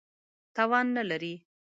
[0.55, 1.33] توان نه لري.